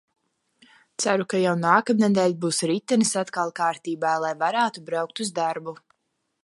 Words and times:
Ceru, 1.03 1.27
ka 1.33 1.41
jau 1.41 1.51
nākamnedēļ 1.65 2.33
būs 2.47 2.63
ritenis 2.73 3.13
atkal 3.23 3.55
kārtībā, 3.61 4.17
lai 4.27 4.35
varētu 4.45 4.87
braukt 4.91 5.25
uz 5.27 5.35
darbu. 5.43 5.79